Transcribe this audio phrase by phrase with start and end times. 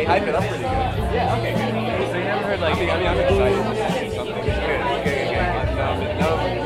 [0.00, 0.70] they hype it up pretty good.
[1.12, 1.36] Yeah.
[1.36, 1.52] Okay.
[1.52, 2.10] Good.
[2.10, 4.34] So you never heard like, I mean, I'm excited to see something.
[4.34, 5.76] Good, good, good, good.
[5.76, 6.59] No, no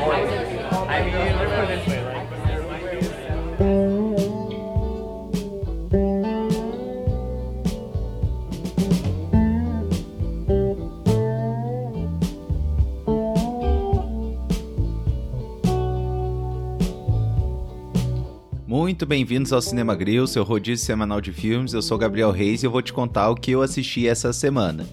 [18.95, 21.73] Muito bem-vindos ao Cinema Grill, seu rodízio semanal de filmes.
[21.73, 24.87] Eu sou Gabriel Reis e eu vou te contar o que eu assisti essa semana.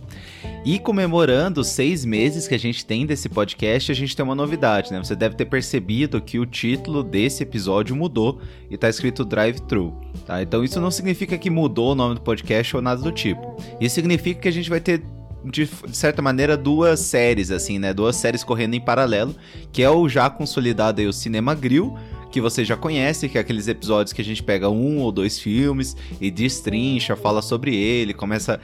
[0.65, 4.91] E comemorando seis meses que a gente tem desse podcast, a gente tem uma novidade,
[4.91, 4.99] né?
[4.99, 9.95] Você deve ter percebido que o título desse episódio mudou e tá escrito Drive-Thru,
[10.27, 10.43] tá?
[10.43, 13.57] Então isso não significa que mudou o nome do podcast ou nada do tipo.
[13.81, 15.01] Isso significa que a gente vai ter
[15.45, 17.93] de, de, certa maneira, duas séries, assim, né?
[17.93, 19.35] Duas séries correndo em paralelo,
[19.73, 21.97] que é o já consolidado aí, o Cinema Grill,
[22.33, 25.39] que você já conhece, que é aqueles episódios que a gente pega um ou dois
[25.39, 28.59] filmes e destrincha, fala sobre ele, começa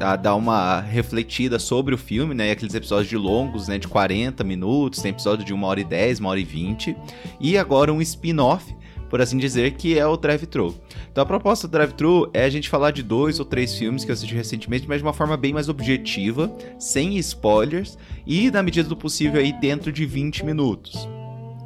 [0.00, 2.48] a dar uma refletida sobre o filme, né?
[2.48, 3.78] E aqueles episódios de longos, né?
[3.78, 6.96] De 40 minutos, tem episódio de 1 hora e 10, 1 hora e 20.
[7.38, 8.74] E agora um spin-off
[9.10, 10.72] por assim dizer, que é o Drive-Thru.
[11.10, 14.10] Então a proposta do Drive-Thru é a gente falar de dois ou três filmes que
[14.12, 18.88] eu assisti recentemente, mas de uma forma bem mais objetiva, sem spoilers e, na medida
[18.88, 21.08] do possível, aí dentro de 20 minutos.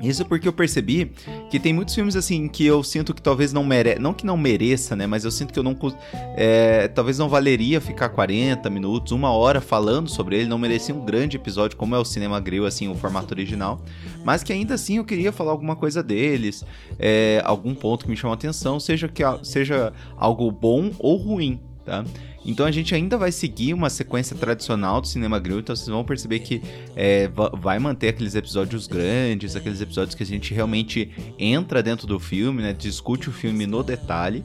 [0.01, 1.13] Isso porque eu percebi
[1.51, 4.37] que tem muitos filmes assim que eu sinto que talvez não mereça, não que não
[4.37, 5.07] mereça, né?
[5.07, 5.77] Mas eu sinto que eu não,
[6.37, 11.05] é, talvez não valeria ficar 40 minutos, uma hora falando sobre ele, não merecia um
[11.05, 13.81] grande episódio como é o Cinema Grill, assim, o formato original.
[14.25, 16.65] Mas que ainda assim eu queria falar alguma coisa deles,
[16.99, 21.61] é, algum ponto que me chamou a atenção, seja que seja algo bom ou ruim,
[21.85, 22.05] tá?
[22.45, 26.05] Então a gente ainda vai seguir uma sequência tradicional do Cinema Grill, então vocês vão
[26.05, 26.63] perceber que
[26.95, 32.21] é, vai manter aqueles episódios grandes, aqueles episódios que a gente realmente entra dentro do
[32.21, 34.45] filme, né, discute o filme no detalhe,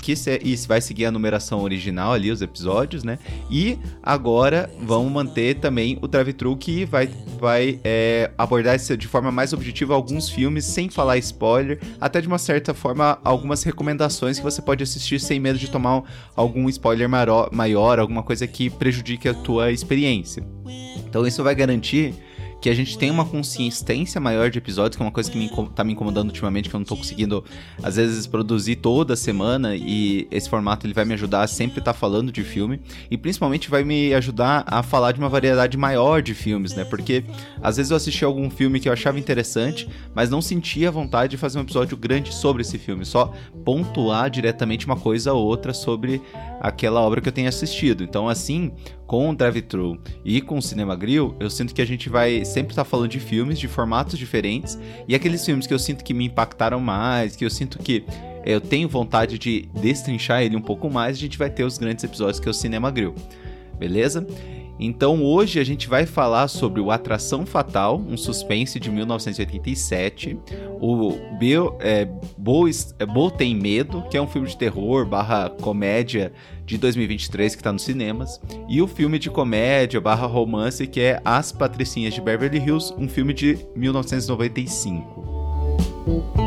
[0.00, 3.18] que isso vai seguir a numeração original ali, os episódios, né?
[3.50, 7.08] E agora vamos manter também o drive-thru que vai,
[7.40, 12.38] vai é, abordar de forma mais objetiva alguns filmes sem falar spoiler, até de uma
[12.38, 16.02] certa forma algumas recomendações que você pode assistir sem medo de tomar
[16.36, 20.46] algum spoiler maior, maior alguma coisa que prejudique a tua experiência.
[20.96, 22.14] Então isso vai garantir
[22.64, 25.50] que a gente tenha uma consistência maior de episódios, que é uma coisa que me,
[25.74, 27.44] tá me incomodando ultimamente, que eu não tô conseguindo,
[27.82, 31.92] às vezes, produzir toda semana, e esse formato ele vai me ajudar a sempre estar
[31.92, 36.22] tá falando de filme, e principalmente vai me ajudar a falar de uma variedade maior
[36.22, 36.86] de filmes, né?
[36.86, 37.22] Porque
[37.62, 41.36] às vezes eu assisti algum filme que eu achava interessante, mas não sentia vontade de
[41.36, 43.30] fazer um episódio grande sobre esse filme, só
[43.62, 46.22] pontuar diretamente uma coisa ou outra sobre
[46.64, 48.02] aquela obra que eu tenho assistido.
[48.02, 48.72] Então, assim,
[49.06, 52.72] com o Drive-Thru e com o Cinema Grill, eu sinto que a gente vai sempre
[52.72, 56.14] estar tá falando de filmes de formatos diferentes e aqueles filmes que eu sinto que
[56.14, 58.06] me impactaram mais, que eu sinto que
[58.46, 62.02] eu tenho vontade de destrinchar ele um pouco mais, a gente vai ter os grandes
[62.02, 63.14] episódios que é o Cinema Grill.
[63.78, 64.26] Beleza?
[64.78, 70.36] Então hoje a gente vai falar sobre o Atração Fatal, um suspense de 1987,
[70.80, 75.48] o Bill, é, Bo, é, Bo Tem Medo, que é um filme de terror barra
[75.48, 76.32] comédia
[76.66, 81.20] de 2023 que está nos cinemas, e o filme de comédia barra romance que é
[81.24, 86.43] As Patricinhas de Beverly Hills, um filme de 1995.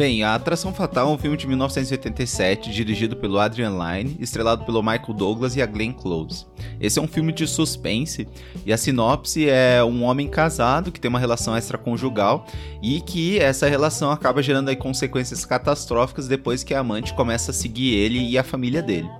[0.00, 4.82] Bem, A Atração Fatal é um filme de 1987, dirigido pelo Adrian Lyne, estrelado pelo
[4.82, 6.46] Michael Douglas e a Glenn Close.
[6.80, 8.26] Esse é um filme de suspense
[8.64, 12.46] e a sinopse é um homem casado que tem uma relação extraconjugal
[12.82, 17.54] e que essa relação acaba gerando aí consequências catastróficas depois que a amante começa a
[17.54, 19.10] seguir ele e a família dele.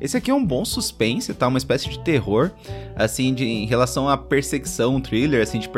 [0.00, 1.46] Esse aqui é um bom suspense, tá?
[1.46, 2.50] Uma espécie de terror,
[2.96, 5.70] assim, de, em relação à perseguição, um thriller, assim, de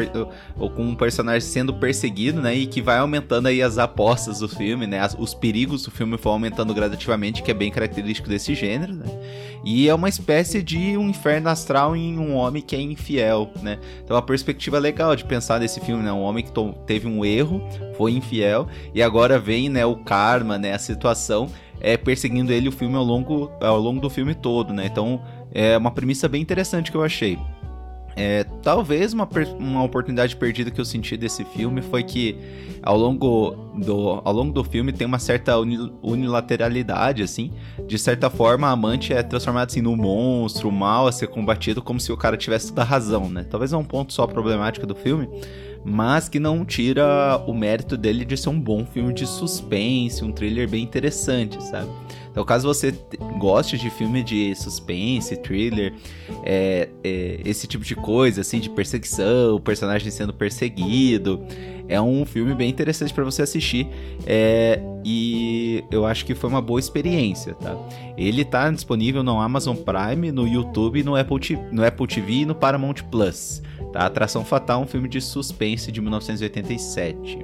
[0.57, 2.55] ou com um personagem sendo perseguido, né?
[2.55, 5.01] E que vai aumentando aí as apostas do filme, né?
[5.01, 9.07] As, os perigos do filme vão aumentando gradativamente, que é bem característico desse gênero, né?
[9.65, 13.79] E é uma espécie de um inferno astral em um homem que é infiel, né?
[14.05, 16.13] Então, uma perspectiva legal de pensar nesse filme, né?
[16.13, 16.53] Um homem que
[16.87, 17.63] teve um erro,
[17.97, 20.73] foi infiel, e agora vem, né, o karma, né?
[20.73, 21.49] A situação
[21.83, 24.87] é, perseguindo ele o filme ao longo, ao longo do filme todo, né?
[24.87, 25.21] Então
[25.53, 27.37] é uma premissa bem interessante que eu achei.
[28.15, 29.27] É, talvez uma,
[29.59, 32.37] uma oportunidade perdida que eu senti desse filme foi que
[32.83, 37.51] ao longo do, ao longo do filme tem uma certa unilateralidade, assim.
[37.87, 41.99] De certa forma, a amante é transformada assim, num monstro, mal a ser combatido, como
[41.99, 43.45] se o cara tivesse toda a razão, né?
[43.49, 45.27] Talvez é um ponto só problemático do filme,
[45.85, 50.33] mas que não tira o mérito dele de ser um bom filme de suspense, um
[50.33, 51.91] thriller bem interessante, sabe?
[52.33, 52.95] Então, caso você
[53.39, 55.93] goste de filme de suspense, thriller,
[56.43, 61.45] é, é, esse tipo de coisa, assim, de perseguição, o personagem sendo perseguido,
[61.89, 63.87] é um filme bem interessante para você assistir.
[64.27, 67.77] É, e eu acho que foi uma boa experiência, tá?
[68.17, 72.47] Ele tá disponível no Amazon Prime, no YouTube, no Apple TV, no Apple TV e
[72.47, 73.63] no Paramount Plus.
[73.93, 74.07] Tá?
[74.07, 77.39] Atração Fatal, um filme de suspense de 1987.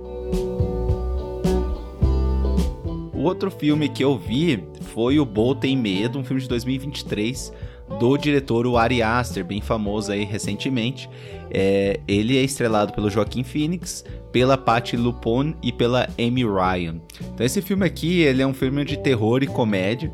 [3.18, 4.62] O outro filme que eu vi
[4.92, 7.52] foi O Bo Tem Medo, um filme de 2023
[7.98, 11.10] do diretor o Ari Aster, bem famoso aí recentemente.
[11.50, 17.00] É, ele é estrelado pelo Joaquim Phoenix, pela Patti LuPone e pela Amy Ryan.
[17.34, 20.12] Então esse filme aqui, ele é um filme de terror e comédia.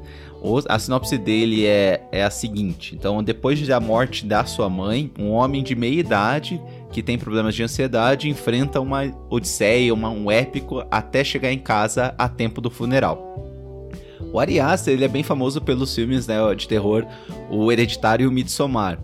[0.66, 5.30] A sinopse dele é, é a seguinte: então, depois da morte da sua mãe, um
[5.30, 6.58] homem de meia idade
[6.94, 12.14] que tem problemas de ansiedade enfrenta uma odisseia, uma, um épico até chegar em casa
[12.16, 13.90] a tempo do funeral.
[14.32, 17.04] O Ari Aster, ele é bem famoso pelos filmes né, de terror,
[17.50, 19.00] o Hereditário e o Midsommar.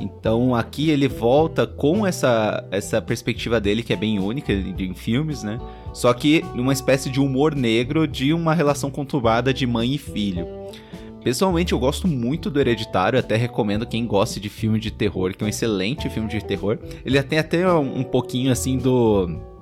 [0.00, 5.42] Então aqui ele volta com essa, essa perspectiva dele que é bem única em filmes,
[5.42, 5.58] né?
[5.92, 10.46] Só que numa espécie de humor negro de uma relação conturbada de mãe e filho.
[11.22, 15.44] Pessoalmente eu gosto muito do Hereditário, até recomendo quem goste de filme de terror, que
[15.44, 16.78] é um excelente filme de terror.
[17.04, 19.52] Ele tem até um pouquinho assim do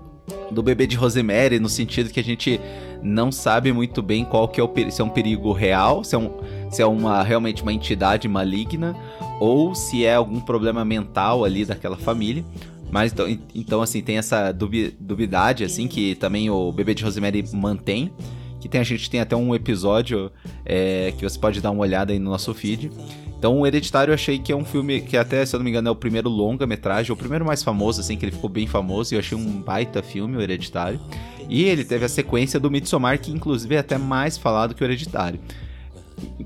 [0.51, 2.61] do bebê de Rosemary, no sentido que a gente
[3.03, 6.19] não sabe muito bem qual que é o se é um perigo real, se é,
[6.19, 6.31] um,
[6.71, 8.97] se é uma realmente uma entidade maligna
[9.41, 12.45] ou se é algum problema mental ali daquela família.
[12.91, 17.45] Mas então, então assim, tem essa dubi, dubidade, assim, que também o Bebê de Rosemary
[17.53, 18.13] mantém.
[18.61, 20.31] Que tem, a gente tem até um episódio
[20.65, 22.91] é, que você pode dar uma olhada aí no nosso feed.
[23.39, 25.71] Então, o Hereditário eu achei que é um filme que até, se eu não me
[25.71, 29.15] engano, é o primeiro longa-metragem, o primeiro mais famoso, assim, que ele ficou bem famoso,
[29.15, 31.01] e eu achei um baita filme, o Hereditário.
[31.49, 34.87] E ele teve a sequência do Midsommar, que inclusive é até mais falado que o
[34.87, 35.41] Hereditário.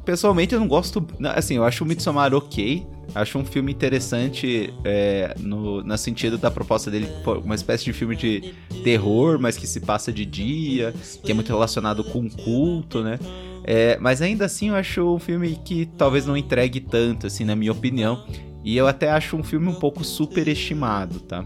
[0.05, 1.07] Pessoalmente, eu não gosto.
[1.35, 6.51] Assim, eu acho o Midsommar ok, Acho um filme interessante é, no, no sentido da
[6.51, 7.09] proposta dele,
[7.45, 10.93] uma espécie de filme de terror, mas que se passa de dia,
[11.23, 13.19] que é muito relacionado com culto, né?
[13.63, 17.55] É, mas ainda assim eu acho um filme que talvez não entregue tanto, assim, na
[17.55, 18.25] minha opinião.
[18.65, 21.45] E eu até acho um filme um pouco superestimado, tá?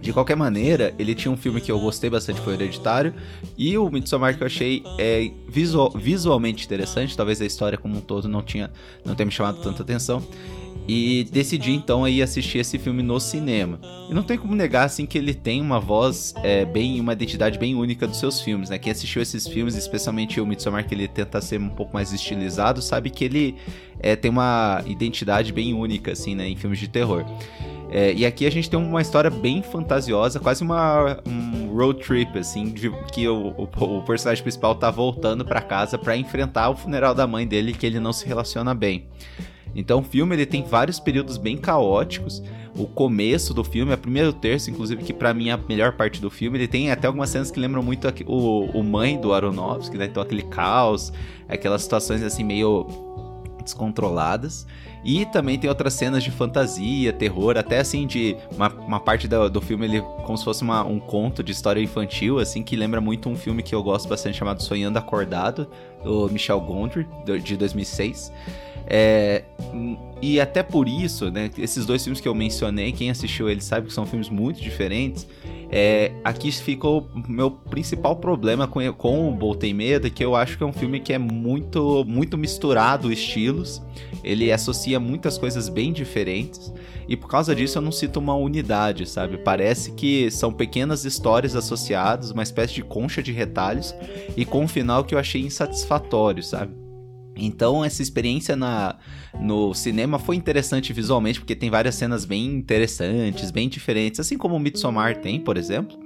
[0.00, 3.14] De qualquer maneira, ele tinha um filme que eu gostei bastante, foi Hereditário,
[3.56, 8.00] e o Midsommar que eu achei é, visual, visualmente interessante, talvez a história como um
[8.00, 8.70] todo não, tinha,
[9.04, 10.22] não tenha me chamado tanta atenção,
[10.88, 13.80] e decidi então aí assistir esse filme no cinema.
[14.08, 17.58] E não tem como negar assim que ele tem uma voz é, bem, uma identidade
[17.58, 18.78] bem única dos seus filmes, né?
[18.78, 22.80] Quem assistiu esses filmes, especialmente o Midsommar, que ele tenta ser um pouco mais estilizado,
[22.80, 23.56] sabe que ele
[23.98, 27.24] é, tem uma identidade bem única assim, né, em filmes de terror.
[27.90, 32.36] É, e aqui a gente tem uma história bem fantasiosa, quase uma um road trip,
[32.38, 36.76] assim, de, que o, o, o, personagem principal tá voltando para casa para enfrentar o
[36.76, 39.06] funeral da mãe dele, que ele não se relaciona bem.
[39.74, 42.42] Então o filme ele tem vários períodos bem caóticos.
[42.74, 46.20] O começo do filme, a primeiro terço, inclusive, que para mim é a melhor parte
[46.20, 49.96] do filme, ele tem até algumas cenas que lembram muito o, o mãe do Aronofsky,
[49.96, 50.06] né?
[50.06, 51.12] Então aquele caos,
[51.48, 52.86] aquelas situações assim meio
[53.62, 54.66] descontroladas.
[55.04, 59.48] E também tem outras cenas de fantasia, terror, até assim de uma, uma parte do,
[59.48, 63.00] do filme ele como se fosse uma, um conto de história infantil, assim, que lembra
[63.00, 65.68] muito um filme que eu gosto bastante chamado Sonhando Acordado,
[66.02, 67.06] do Michel Gondry,
[67.42, 68.32] de 2006.
[68.88, 69.42] É,
[70.22, 73.88] e até por isso, né, esses dois filmes que eu mencionei, quem assistiu eles sabe
[73.88, 75.26] que são filmes muito diferentes.
[75.68, 80.62] É, aqui ficou meu principal problema com, com o Boltei Medo, que eu acho que
[80.62, 83.82] é um filme que é muito, muito misturado estilos.
[84.22, 86.72] Ele associa muitas coisas bem diferentes.
[87.08, 89.38] E por causa disso eu não sinto uma unidade, sabe?
[89.38, 93.94] Parece que são pequenas histórias associadas, uma espécie de concha de retalhos,
[94.36, 96.74] e com um final que eu achei insatisfatório, sabe?
[97.36, 98.96] Então essa experiência na,
[99.38, 104.56] no cinema foi interessante visualmente, porque tem várias cenas bem interessantes, bem diferentes, assim como
[104.56, 105.98] o Midsommar tem, por exemplo.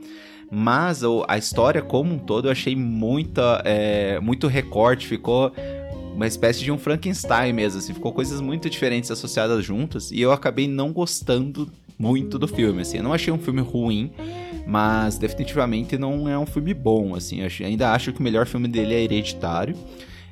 [0.53, 5.53] Mas a história como um todo eu achei muita, é, muito recorte, ficou
[6.15, 10.33] uma espécie de um Frankenstein mesmo, assim, ficou coisas muito diferentes associadas juntas, e eu
[10.33, 14.11] acabei não gostando muito do filme, assim, eu não achei um filme ruim,
[14.67, 18.69] mas definitivamente não é um filme bom, assim, eu ainda acho que o melhor filme
[18.69, 19.77] dele é Hereditário,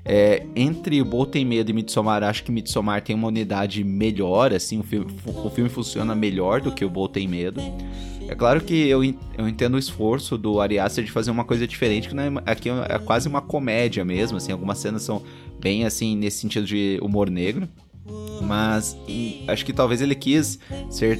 [0.04, 4.80] é, entre o Tem Medo e Midsommar, acho que Midsommar tem uma unidade melhor, assim,
[4.80, 7.60] o filme, o filme funciona melhor do que o Tem Medo.
[8.26, 9.02] É claro que eu,
[9.36, 12.70] eu entendo o esforço do Ari Aster de fazer uma coisa diferente, que né, aqui
[12.70, 15.22] é, é quase uma comédia mesmo, assim, algumas cenas são
[15.58, 17.68] bem, assim, nesse sentido de humor negro.
[18.40, 18.96] Mas
[19.48, 21.18] acho que talvez ele quis ser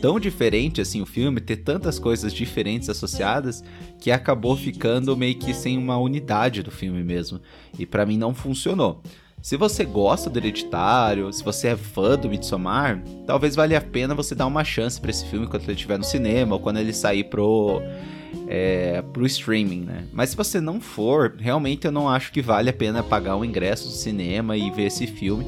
[0.00, 3.62] tão diferente assim o filme, ter tantas coisas diferentes associadas,
[4.00, 7.40] que acabou ficando meio que sem uma unidade do filme mesmo.
[7.78, 9.02] E para mim não funcionou.
[9.42, 14.14] Se você gosta do Hereditário, se você é fã do Midsommar, talvez valha a pena
[14.14, 16.94] você dar uma chance para esse filme quando ele estiver no cinema ou quando ele
[16.94, 17.82] sair pro
[18.48, 20.04] é, pro streaming, né?
[20.12, 23.44] Mas se você não for, realmente eu não acho que vale a pena pagar o
[23.44, 25.46] ingresso do cinema e ver esse filme.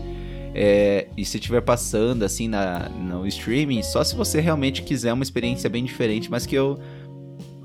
[0.55, 5.23] É, e se estiver passando assim na, no streaming, só se você realmente quiser uma
[5.23, 6.79] experiência bem diferente, mas que eu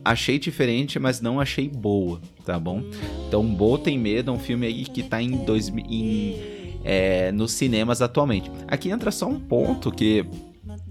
[0.04, 2.84] achei diferente, mas não achei boa, tá bom?
[3.28, 6.36] Então, Boa Tem Medo é um filme aí que tá em, dois, em
[6.84, 8.52] é, nos cinemas atualmente.
[8.68, 10.26] Aqui entra só um ponto que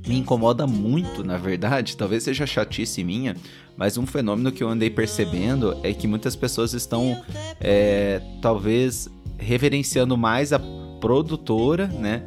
[0.06, 3.36] me incomoda muito, na verdade, talvez seja chatice minha,
[3.76, 7.22] mas um fenômeno que eu andei percebendo é que muitas pessoas estão,
[7.60, 10.58] é, talvez, reverenciando mais a
[11.00, 12.22] produtora, né?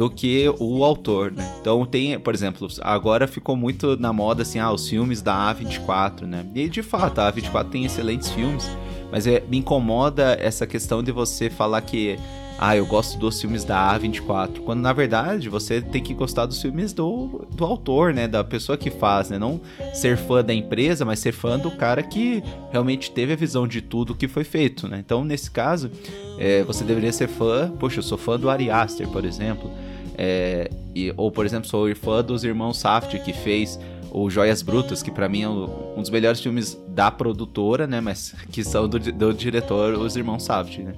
[0.00, 1.56] do que o autor, né?
[1.60, 6.22] Então tem, por exemplo, agora ficou muito na moda assim, ah, os filmes da A24,
[6.22, 6.46] né?
[6.54, 8.66] E de fato, a A24 tem excelentes filmes,
[9.12, 12.18] mas é, me incomoda essa questão de você falar que
[12.62, 16.60] ah, eu gosto dos filmes da A24, quando na verdade você tem que gostar dos
[16.60, 19.58] filmes do, do autor, né, da pessoa que faz, né, não
[19.94, 23.80] ser fã da empresa, mas ser fã do cara que realmente teve a visão de
[23.80, 24.98] tudo que foi feito, né.
[24.98, 25.90] Então, nesse caso,
[26.38, 29.70] é, você deveria ser fã, poxa, eu sou fã do Ari Aster, por exemplo,
[30.18, 35.02] é, e, ou por exemplo, sou fã dos irmãos Saft que fez o Joias Brutas,
[35.02, 38.00] que para mim é um dos melhores filmes da produtora, né?
[38.00, 40.94] Mas que são do, do diretor, os irmãos Savage, né?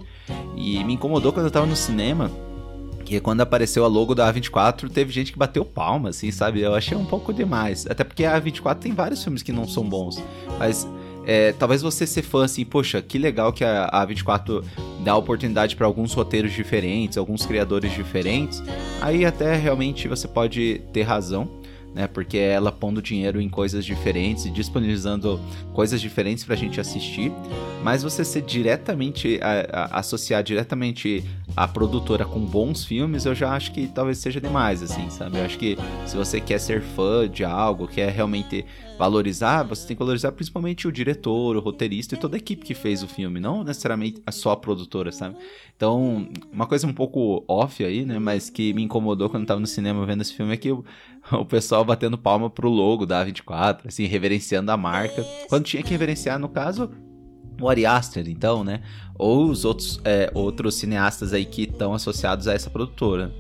[0.57, 2.31] E me incomodou quando eu tava no cinema,
[3.05, 6.61] que quando apareceu a logo da A24, teve gente que bateu palma, assim, sabe?
[6.61, 7.87] Eu achei um pouco demais.
[7.87, 10.23] Até porque a A24 tem vários filmes que não são bons,
[10.59, 10.87] mas
[11.27, 14.65] é, talvez você ser fã assim, poxa, que legal que a, a 24
[15.05, 18.63] dá oportunidade para alguns roteiros diferentes, alguns criadores diferentes.
[19.01, 21.62] Aí até realmente você pode ter razão
[21.95, 22.07] né?
[22.07, 25.41] Porque ela pondo dinheiro em coisas diferentes e disponibilizando
[25.73, 27.33] coisas diferentes pra gente assistir.
[27.83, 31.25] Mas você ser diretamente, a, a, associar diretamente
[31.57, 35.39] a produtora com bons filmes, eu já acho que talvez seja demais, assim, sabe?
[35.39, 38.65] Eu acho que se você quer ser fã de algo, quer realmente
[38.99, 42.75] valorizar, você tem que valorizar principalmente o diretor, o roteirista e toda a equipe que
[42.75, 45.37] fez o filme, não necessariamente só a produtora, sabe?
[45.77, 48.19] Então, uma coisa um pouco off aí, né?
[48.19, 50.85] Mas que me incomodou quando eu tava no cinema vendo esse filme é que o,
[51.41, 55.25] o pessoal batendo palma pro logo da A24, assim, reverenciando a marca.
[55.49, 56.91] Quando tinha que reverenciar, no caso,
[57.61, 58.83] o Ari Aster, então, né?
[59.19, 63.33] Ou os outros, é, outros cineastas aí que estão associados a essa produtora.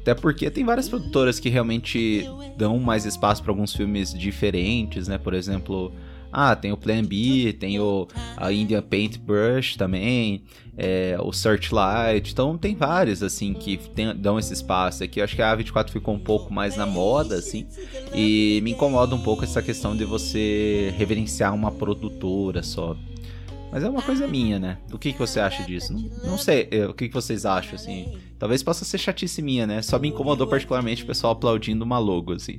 [0.00, 2.24] Até porque tem várias produtoras que realmente
[2.56, 5.18] dão mais espaço para alguns filmes diferentes, né?
[5.18, 5.92] Por exemplo,
[6.32, 8.06] ah, tem o Plan B, tem o
[8.36, 10.42] a Indian Paintbrush também,
[10.76, 12.32] é, o Searchlight.
[12.32, 15.02] Então tem vários assim que tem, dão esse espaço.
[15.02, 17.66] Aqui eu acho que a A24 ficou um pouco mais na moda assim,
[18.14, 22.96] e me incomoda um pouco essa questão de você reverenciar uma produtora só.
[23.70, 24.78] Mas é uma coisa minha, né?
[24.90, 25.92] O que, que você acha disso?
[25.92, 28.18] Não, não sei, é, o que, que vocês acham, assim.
[28.38, 29.82] Talvez possa ser chatice minha, né?
[29.82, 32.58] Só me incomodou particularmente o pessoal aplaudindo uma logo, assim.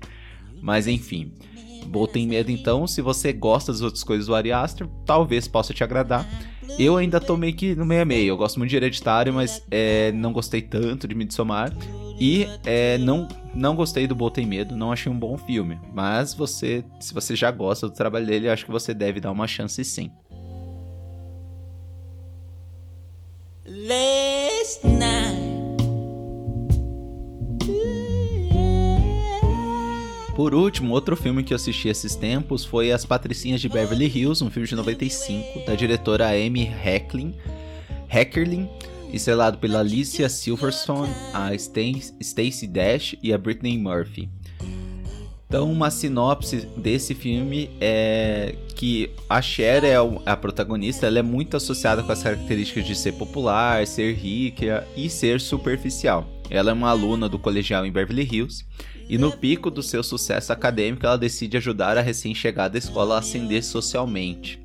[0.61, 1.31] Mas enfim.
[1.89, 5.84] Botem medo então, se você gosta das outras coisas do Ari Aster, talvez possa te
[5.84, 6.27] agradar.
[6.77, 8.29] Eu ainda tô meio que no meio a meio.
[8.29, 11.75] Eu gosto muito de Hereditário, mas é, não gostei tanto de Midsommar.
[12.19, 15.79] E é, não, não gostei do Botem Medo, não achei um bom filme.
[15.93, 19.48] Mas você, se você já gosta do trabalho dele, acho que você deve dar uma
[19.48, 20.12] chance sim.
[23.69, 24.28] last
[30.39, 34.41] Por último, outro filme que eu assisti esses tempos foi As Patricinhas de Beverly Hills,
[34.41, 37.36] um filme de 95, da diretora Amy Hecklin,
[38.10, 38.69] Heckerlin,
[39.12, 44.29] estrelado pela Alicia Silverstone, a Stacey Dash e a Brittany Murphy.
[45.46, 51.58] Então, uma sinopse desse filme é que a Cher é a protagonista, ela é muito
[51.58, 56.25] associada com as características de ser popular, ser rica e ser superficial.
[56.50, 58.65] Ela é uma aluna do colegial em Beverly Hills
[59.09, 63.63] e no pico do seu sucesso acadêmico ela decide ajudar a recém-chegada escola a ascender
[63.63, 64.61] socialmente.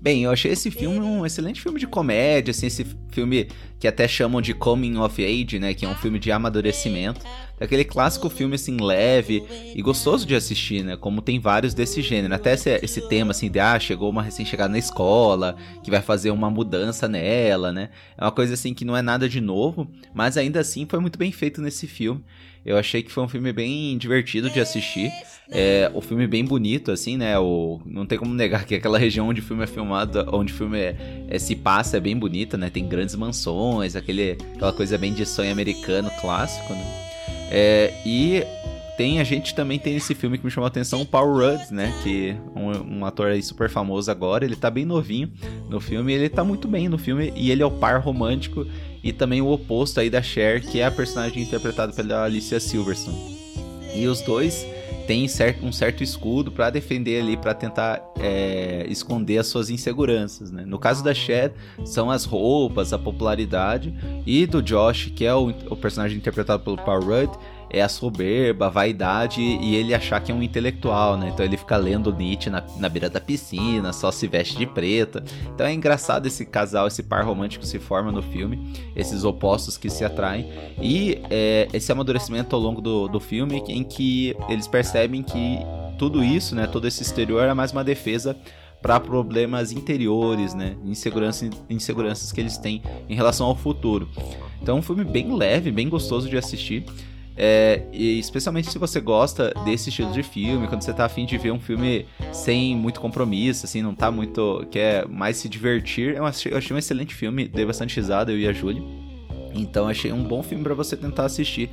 [0.00, 4.06] Bem, eu achei esse filme um excelente filme de comédia, assim, esse filme que até
[4.06, 7.20] chamam de Coming of Age, né, que é um filme de amadurecimento.
[7.60, 12.34] Aquele clássico filme, assim, leve e gostoso de assistir, né, como tem vários desse gênero.
[12.34, 16.30] Até esse, esse tema, assim, de, ah, chegou uma recém-chegada na escola, que vai fazer
[16.30, 17.90] uma mudança nela, né.
[18.16, 21.18] É uma coisa, assim, que não é nada de novo, mas ainda assim foi muito
[21.18, 22.22] bem feito nesse filme.
[22.64, 25.10] Eu achei que foi um filme bem divertido de assistir.
[25.50, 27.38] É, o filme bem bonito, assim, né?
[27.38, 30.56] O, não tem como negar que aquela região onde o filme é filmado, onde o
[30.56, 30.96] filme é,
[31.28, 32.68] é, se passa é bem bonita, né?
[32.68, 37.07] Tem grandes mansões, aquele, aquela coisa bem de sonho americano clássico, né?
[37.50, 38.44] É, e
[38.96, 41.70] tem a gente também tem esse filme que me chamou a atenção, o Paul Rudd,
[41.70, 41.94] né?
[42.02, 44.44] Que um, um, ator aí super famoso agora.
[44.44, 45.30] Ele tá bem novinho
[45.68, 48.66] no filme, ele tá muito bem no filme e ele é o par romântico
[49.02, 53.38] e também o oposto aí da Cher, que é a personagem interpretada pela Alicia Silverstone.
[53.94, 54.66] E os dois
[55.06, 60.50] tem certo, um certo escudo para defender ali, para tentar é, esconder as suas inseguranças,
[60.50, 60.64] né?
[60.66, 61.52] No caso da Cher,
[61.84, 63.94] são as roupas, a popularidade,
[64.26, 67.32] e do Josh, que é o, o personagem interpretado pelo Paul Rudd,
[67.70, 71.30] é a soberba, a vaidade e ele achar que é um intelectual, né?
[71.32, 75.22] Então ele fica lendo Nietzsche na, na beira da piscina, só se veste de preta.
[75.54, 79.90] Então é engraçado esse casal, esse par romântico se forma no filme, esses opostos que
[79.90, 80.50] se atraem.
[80.80, 85.58] E é, esse amadurecimento ao longo do, do filme em que eles percebem que
[85.98, 86.66] tudo isso, né?
[86.66, 88.36] Todo esse exterior é mais uma defesa
[88.80, 90.76] para problemas interiores, né?
[90.84, 94.08] Insegurança, inseguranças que eles têm em relação ao futuro.
[94.62, 96.84] Então é um filme bem leve, bem gostoso de assistir.
[97.40, 101.38] É, e especialmente se você gosta desse estilo de filme, quando você tá afim de
[101.38, 104.66] ver um filme sem muito compromisso, assim, não tá muito.
[104.72, 106.16] quer mais se divertir.
[106.16, 108.82] Eu achei, eu achei um excelente filme, dei bastante risada, eu e a Júlia.
[109.54, 111.70] Então achei um bom filme para você tentar assistir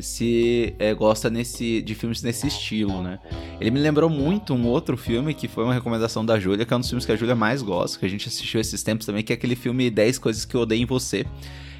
[0.00, 3.20] se é, gosta nesse, de filmes nesse estilo, né?
[3.60, 6.76] Ele me lembrou muito um outro filme que foi uma recomendação da Júlia, que é
[6.76, 9.22] um dos filmes que a Júlia mais gosta, que a gente assistiu esses tempos também,
[9.22, 11.24] que é aquele filme 10 Coisas que Eu Odeio em Você.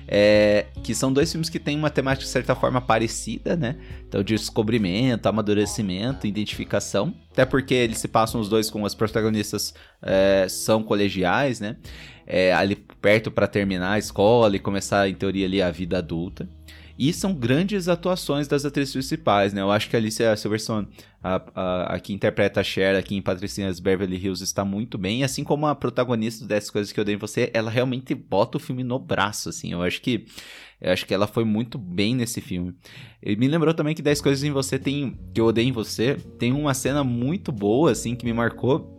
[0.07, 3.77] É, que são dois filmes que têm uma temática de certa forma parecida, né?
[4.07, 7.15] Então, descobrimento, amadurecimento, identificação.
[7.33, 11.77] Até porque eles se passam os dois com as protagonistas é, são colegiais, né?
[12.27, 16.49] É, ali perto para terminar a escola e começar, em teoria, ali a vida adulta.
[16.99, 19.61] E são grandes atuações das atrizes principais, né?
[19.61, 20.87] Eu acho que a Alicia Silverstone,
[21.23, 25.25] a, a, a que interpreta a Cher aqui em Patricinhas Beverly Hills, está muito bem.
[25.25, 28.61] Assim como a protagonista dessas coisas que eu dei em você, ela realmente bota o
[28.61, 29.73] filme no braço, assim.
[29.73, 30.27] Eu acho que
[30.81, 32.75] eu acho que ela foi muito bem nesse filme.
[33.23, 36.17] Ele me lembrou também que 10 coisas em você tem que eu odeio em você,
[36.39, 38.94] tem uma cena muito boa assim que me marcou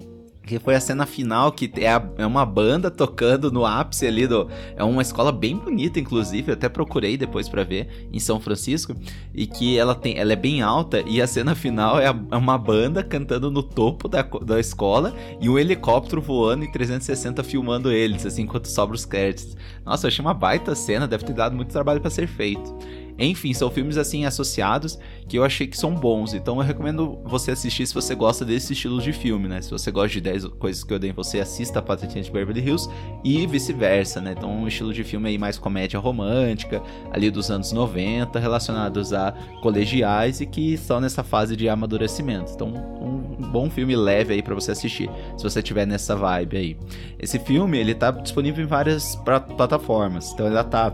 [0.45, 4.27] que foi a cena final, que é, a, é, uma banda tocando no ápice ali
[4.27, 4.47] do.
[4.75, 6.51] É uma escola bem bonita, inclusive.
[6.51, 8.95] Eu até procurei depois para ver em São Francisco.
[9.33, 10.17] E que ela tem.
[10.17, 11.03] Ela é bem alta.
[11.07, 15.13] E a cena final é, a, é uma banda cantando no topo da, da escola
[15.41, 19.57] e um helicóptero voando em 360 filmando eles, assim, enquanto sobra os créditos.
[19.83, 22.75] Nossa, eu achei uma baita cena, deve ter dado muito trabalho para ser feito.
[23.17, 26.33] Enfim, são filmes assim associados que eu achei que são bons.
[26.33, 29.61] Então eu recomendo você assistir se você gosta desse estilo de filme, né?
[29.61, 32.61] Se você gosta de 10 coisas que eu dei você, assista a Patricinha de Beverly
[32.61, 32.89] Hills
[33.23, 34.35] e vice-versa, né?
[34.37, 39.33] Então um estilo de filme aí mais comédia romântica, ali dos anos 90, relacionados a
[39.61, 42.51] colegiais e que estão nessa fase de amadurecimento.
[42.53, 46.77] Então um bom filme leve aí para você assistir, se você tiver nessa vibe aí.
[47.17, 49.15] Esse filme, ele tá disponível em várias
[49.57, 50.31] plataformas.
[50.33, 50.93] Então ele tá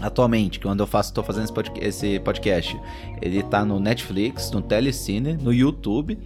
[0.00, 2.78] atualmente, quando eu faço, tô fazendo esse podcast,
[3.20, 6.18] ele tá no Netflix, no Telecine, no YouTube,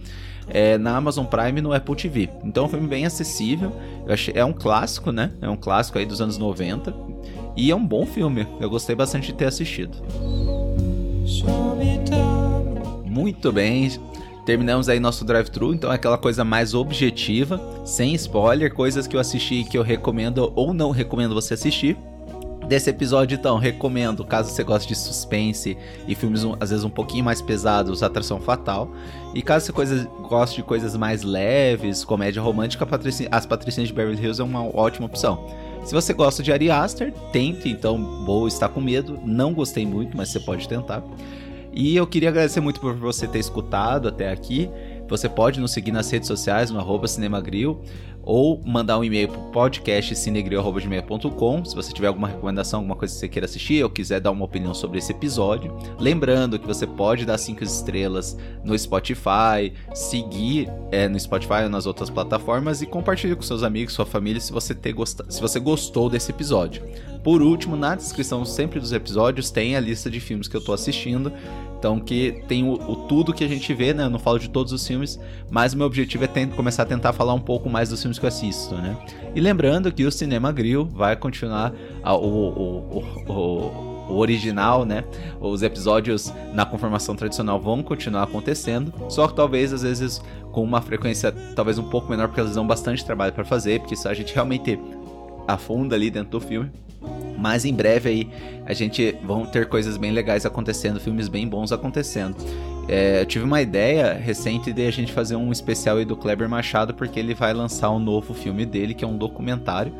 [0.47, 2.29] é, na Amazon Prime e no Apple TV.
[2.43, 3.71] Então é um filme bem acessível.
[4.07, 5.31] Achei, é um clássico, né?
[5.41, 6.93] É um clássico aí dos anos 90.
[7.55, 8.47] E é um bom filme.
[8.59, 9.97] Eu gostei bastante de ter assistido.
[13.05, 13.89] Muito bem.
[14.45, 19.19] Terminamos aí nosso drive-thru, então é aquela coisa mais objetiva, sem spoiler, coisas que eu
[19.19, 21.97] assisti que eu recomendo ou não recomendo você assistir
[22.67, 27.23] desse episódio, então, recomendo, caso você goste de suspense e filmes às vezes um pouquinho
[27.23, 28.89] mais pesados, Atração Fatal.
[29.33, 32.87] E caso você coisa, goste de coisas mais leves, comédia romântica,
[33.31, 35.45] As Patricinhas de Beverly Hills é uma ótima opção.
[35.83, 39.19] Se você gosta de Ari Aster, tente, então, vou estar com medo.
[39.25, 41.03] Não gostei muito, mas você pode tentar.
[41.73, 44.69] E eu queria agradecer muito por você ter escutado até aqui.
[45.09, 47.81] Você pode nos seguir nas redes sociais, no arroba Cinemagril
[48.23, 53.13] ou mandar um e-mail para o podcast cinegril.com se você tiver alguma recomendação, alguma coisa
[53.13, 55.75] que você queira assistir ou quiser dar uma opinião sobre esse episódio.
[55.99, 61.85] Lembrando que você pode dar cinco estrelas no Spotify, seguir é, no Spotify ou nas
[61.85, 64.95] outras plataformas e compartilhar com seus amigos, sua família se você, ter
[65.29, 66.83] se você gostou desse episódio.
[67.23, 70.75] Por último, na descrição sempre dos episódios tem a lista de filmes que eu estou
[70.75, 71.31] assistindo.
[71.83, 74.05] Então que tem o, o, tudo que a gente vê, né?
[74.05, 75.19] Eu não falo de todos os filmes,
[75.51, 78.23] mas o meu objetivo é começar a tentar falar um pouco mais dos filmes que
[78.23, 78.95] eu assisto, né?
[79.35, 83.33] E lembrando que o Cinema Grill vai continuar a, o, o, o,
[84.13, 85.03] o original, né?
[85.41, 90.21] Os episódios na conformação tradicional vão continuar acontecendo, só que talvez às vezes
[90.53, 93.95] com uma frequência talvez um pouco menor, porque eles dão bastante trabalho para fazer, porque
[93.95, 94.79] isso a gente realmente
[95.45, 96.71] afunda ali dentro do filme.
[97.37, 98.29] Mas em breve aí
[98.65, 102.35] a gente vão ter coisas bem legais acontecendo, filmes bem bons acontecendo.
[102.87, 106.49] É, eu tive uma ideia recente de a gente fazer um especial aí do Kleber
[106.49, 109.93] Machado, porque ele vai lançar um novo filme dele, que é um documentário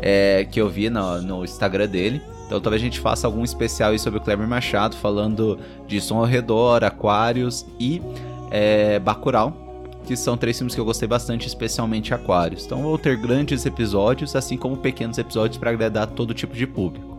[0.00, 2.20] é, que eu vi no, no Instagram dele.
[2.46, 6.18] Então talvez a gente faça algum especial aí sobre o Kleber Machado, falando de Som
[6.18, 8.02] ao Redor, Aquários e
[8.50, 9.63] é, Bacurau
[10.04, 12.64] que são três filmes que eu gostei bastante, especialmente Aquários.
[12.64, 17.14] Então vou ter grandes episódios, assim como pequenos episódios para agradar todo tipo de público.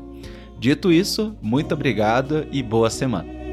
[0.59, 3.44] Dito isso, muito obrigado e boa semana.